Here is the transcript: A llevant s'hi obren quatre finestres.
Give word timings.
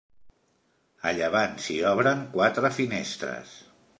A 1.09 1.11
llevant 1.19 1.53
s'hi 1.67 1.77
obren 1.91 2.25
quatre 2.37 2.75
finestres. 2.81 3.55